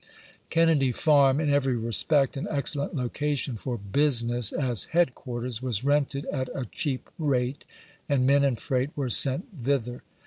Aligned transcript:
Kennedy 0.49 0.91
Farm, 0.91 1.39
in 1.39 1.51
every 1.51 1.75
respect 1.75 2.35
an 2.35 2.47
excellent 2.49 2.95
location 2.95 3.55
for 3.55 3.77
business 3.77 4.51
as" 4.51 4.85
head 4.97 5.13
quarters," 5.13 5.61
was 5.61 5.83
rented 5.83 6.25
at 6.33 6.49
a 6.55 6.65
cheap 6.65 7.07
rate, 7.19 7.65
and 8.09 8.25
men 8.25 8.43
and 8.43 8.59
freight 8.59 8.89
were 8.95 9.11
sent 9.11 9.45
thither. 9.59 10.01